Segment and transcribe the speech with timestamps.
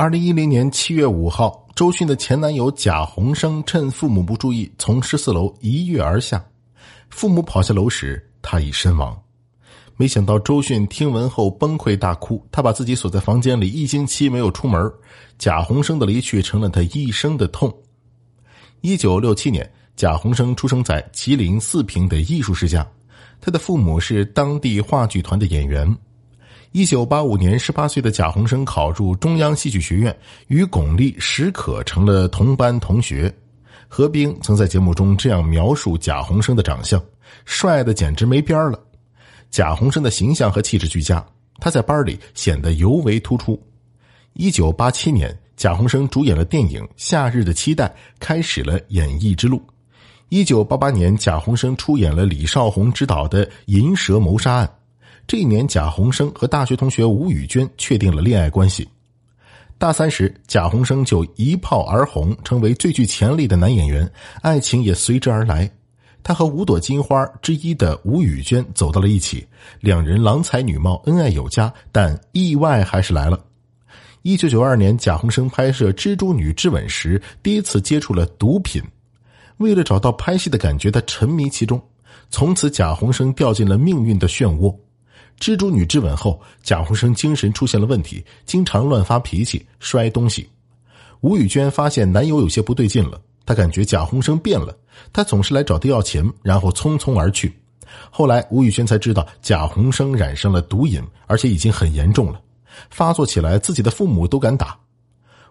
[0.00, 6.40] 二零一零年七月五号，周迅的前男友贾宏声趁父母不注意，从十四楼一跃而下。
[7.10, 9.20] 父母跑下楼时，他已身亡。
[9.96, 14.80] 没想到周迅听闻后崩溃大哭，他把自己锁在房间里一星期没有出门。
[15.36, 17.76] 贾宏声的离去成了他一生的痛。
[18.82, 22.86] 一九六七年，贾宏声出生在吉林四平的艺术世家，
[23.40, 25.92] 他的父母是当地话剧团的演员。
[26.72, 30.14] 一九八五年，十八岁的贾宏声考入中央戏剧学院，
[30.48, 33.34] 与巩俐、史可成了同班同学。
[33.88, 37.02] 何冰曾在节目中这样描述贾宏声的长相：
[37.46, 38.78] 帅的简直没边了。
[39.50, 41.24] 贾宏声的形象和气质俱佳，
[41.58, 43.58] 他在班里显得尤为突出。
[44.34, 47.86] 一九八七年，贾宏声主演了电影《夏日的期待》，
[48.20, 49.62] 开始了演艺之路。
[50.28, 54.66] 一九八八年，贾宏声出演了李少红执导的《银蛇谋杀案》。
[55.28, 58.88] 这一年，贾宏声和大学同学吴宇娟确定了恋爱关系。
[59.76, 65.70] 大三时，贾宏声就一炮而红，成为最具潜力的男演员，爱情也随之而来。
[66.22, 69.46] 他和五朵金花之一的吴宇娟走到了一起，
[69.80, 71.70] 两人郎才女貌，恩爱有加。
[71.92, 73.38] 但意外还是来了。
[74.22, 78.82] 一九九二年，贾宏生拍摄《蜘蛛女之吻》时，第一次接触了毒品。
[79.58, 81.78] 为了找到拍戏的感觉，他沉迷其中，
[82.30, 84.74] 从此贾宏生掉进了命运的漩涡。
[85.38, 90.48] 蜘蛛女质问后，贾宏生精神出现了问题，经常乱发脾气、摔东西。
[91.20, 94.76] 吴宇娟发现男友有些不对劲了，她感觉贾宏生变了，
[95.12, 97.52] 他总是来找她要钱，然后匆匆而去。
[98.10, 102.40] 后来，吴宇娟才知道贾宏生染上了毒瘾，而且已经很严重了，
[102.90, 104.78] 发作起来自己的父母都敢打。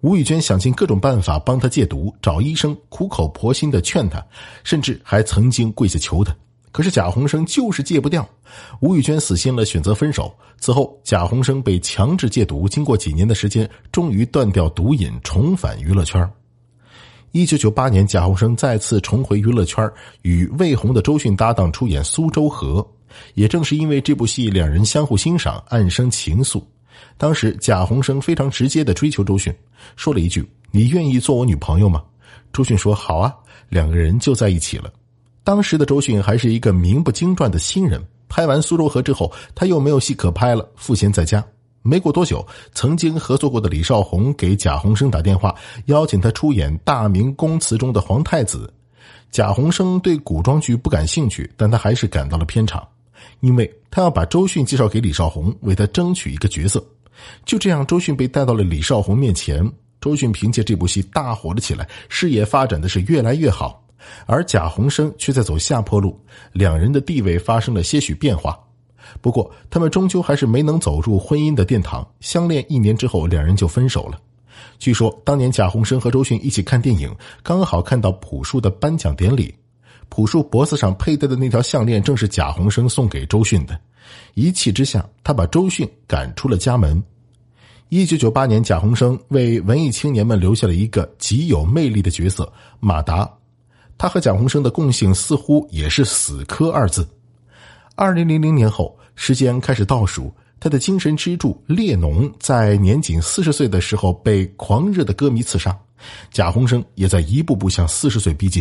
[0.00, 4.24] 吴宇娟想尽各种办法帮他戒毒，找医生苦口婆心的劝他，
[4.64, 6.34] 甚至还曾经跪下求他。
[6.72, 8.26] 可是贾宏声就是戒不掉，
[8.80, 10.34] 吴宇娟死心了，选择分手。
[10.58, 16.26] 此后，贾宏声被强制戒毒，经过几年的时间，终于断掉毒瘾，重返娱乐圈。
[17.32, 19.86] 一九九八年，贾宏生再次重回娱乐圈，
[20.22, 22.80] 与魏红的周迅搭档出演《苏州河》。
[23.34, 26.62] 也正是因为这部戏，两人相互欣赏，暗生情愫。
[27.18, 29.54] 当时，贾宏生非常直接的追求周迅，
[29.96, 32.02] 说了一句：“你愿意做我女朋友吗？”
[32.50, 33.34] 周迅说：“好啊。”
[33.68, 34.90] 两个人就在一起了。
[35.44, 41.44] 当时的周迅还是一个名不经传的新人，拍完《苏州河》之后，他又没有戏可拍了，赋闲在家。
[41.82, 45.52] 没过多久，曾经合作过的李少红给贾宏声打电话，
[45.86, 48.72] 邀请他出演《大明宫词》中的皇太子。
[49.32, 52.86] 贾宏声对古装剧不感兴趣，但他还是赶到了片场，
[53.40, 56.80] 因为他要把周迅介绍给李少红，为他争取一个角色。
[57.44, 59.68] 就这样，周迅被带到了李少红面前。
[60.00, 63.81] 周迅凭借这部戏大火了起来，事业发展的是越来越好。
[64.26, 66.18] 而贾宏声却在走下坡路，
[66.52, 68.58] 两人的地位发生了些许变化。
[69.20, 72.06] 不过，他们终究还是没能走入婚姻的殿堂。
[72.20, 74.18] 相恋一年之后，两人就分手了。
[74.78, 79.54] 据说当年贾宏声和周迅一起看电影，刚好看到朴树的颁奖典礼，
[80.08, 83.78] 朴树脖子上佩戴的那条项链正是贾宏声送给周迅的。
[84.34, 87.02] 一气之下，他把周迅赶出了家门。
[87.88, 93.30] 一九九八年，贾宏声为文艺青年们留下了一个极有魅力的角色——马达。
[94.02, 97.08] 他和蒋鸿生的共性似乎也是“死磕”二字。
[97.94, 105.78] 二零零零年后，时间开始倒数，他的精神支柱列侬在年仅四十岁的时候被狂热的歌迷刺杀，
[106.32, 108.60] 贾宏生也在一步步向四十岁逼近。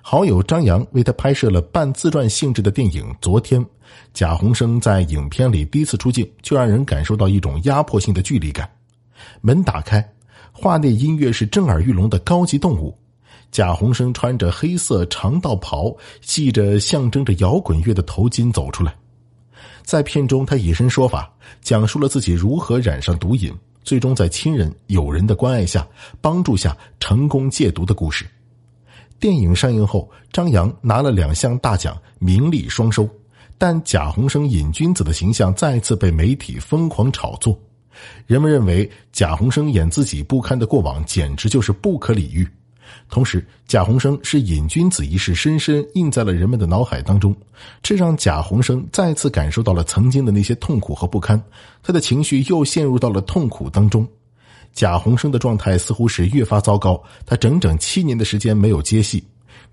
[0.00, 3.64] 好友张扬为他拍摄了半自传性质的电影《昨天》，
[4.12, 8.68] 贾宏生在影片里第一次出镜，就让人感受到一种压迫性的距离感。
[9.40, 10.04] 门打开，
[10.50, 12.98] 画内音乐是震耳欲聋的高级动物。
[13.52, 18.96] 贾宏声穿着黑色长道袍，系着象征着摇滚乐的头巾走出来。
[19.84, 21.30] 在片中，他以身说法，
[21.60, 23.52] 讲述了自己如何染上毒瘾，
[23.84, 25.86] 最终在亲人、友人的关爱下、
[26.20, 28.24] 帮助下成功戒毒的故事。
[29.20, 33.06] 电影上映后，张扬拿了两项大奖，名利双收。
[33.58, 37.56] 但贾宏声瘾君子的形象再次被媒体疯狂炒作，
[38.26, 42.48] 人们认为贾宏声演自己不堪的过往，简直就是不可理喻。
[43.08, 47.34] 同时，贾宏声是瘾君子一事深深印在了人们的脑海当中，
[47.82, 51.42] 这让贾宏声再次感受到了曾经的那些痛苦和不堪，
[51.82, 54.06] 他的情绪又陷入到了痛苦当中。
[54.72, 59.22] 贾宏声的状态似乎是越发糟糕，他整整七年的时间没有接戏，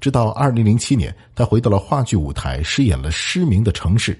[0.01, 4.13] 直到二零零七年，他回到了话剧舞台，饰演了《失明的城市》。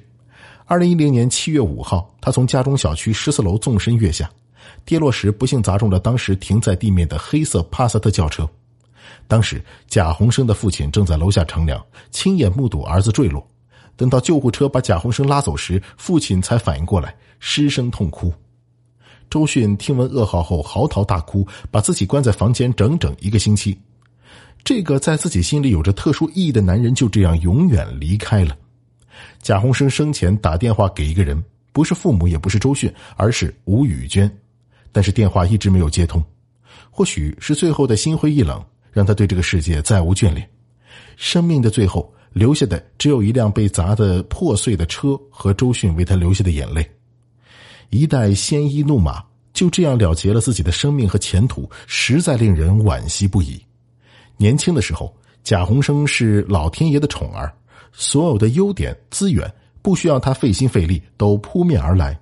[0.66, 4.30] 二零一零年七月五号，他从家中小区十四楼纵身跃下，
[4.86, 8.50] 跌落时不幸砸中了当时停在地面的黑色帕萨特轿车。
[9.30, 11.80] 当时，贾宏生的父亲正在楼下乘凉，
[12.10, 13.48] 亲眼目睹儿子坠落。
[13.96, 18.34] 等到救护车把贾宏生拉走时，父亲才反应过来，失声痛哭。
[19.30, 23.78] 周迅听闻噩耗后嚎啕大哭，把自己关在房间整整一个星期。
[24.64, 28.58] 这个在自己心里有着特殊意义的男人就这样永远离开了。
[29.44, 31.40] 贾宏生生前打电话给一个人，
[31.72, 34.28] 不是父母，也不是周迅，而是吴雨娟，
[34.92, 36.20] 但是电话一直没有接通。
[36.90, 38.60] 或许是最后的心灰意冷，
[39.00, 40.46] 让他对这个世界再无眷恋。
[41.16, 46.86] 生命的最后，留下的只有一辆被砸得破碎的车和周迅为他留下的眼泪。
[47.92, 49.24] 一代鲜衣怒马
[49.54, 53.58] 就这样了结了自己的生命和前途，实在令人惋惜不已。
[54.36, 57.50] 年轻的时候，贾宏生是老天爷的宠儿，
[57.94, 59.50] 所有的优点资源
[59.82, 62.20] 不需要他费心费力都扑面而来。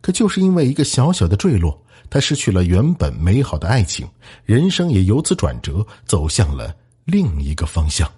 [0.00, 1.80] 可就是因为一个小小的坠落，
[2.10, 4.08] 他失去了原本美好的爱情，
[4.44, 6.74] 人生也由此转折，走向了
[7.04, 8.10] 另一个方向。